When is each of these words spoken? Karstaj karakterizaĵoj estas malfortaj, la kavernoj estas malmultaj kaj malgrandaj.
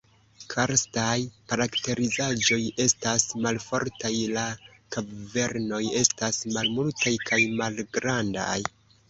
Karstaj 0.51 1.17
karakterizaĵoj 1.51 2.57
estas 2.85 3.25
malfortaj, 3.43 4.11
la 4.39 4.47
kavernoj 4.97 5.83
estas 6.01 6.41
malmultaj 6.59 7.15
kaj 7.31 7.41
malgrandaj. 7.63 8.59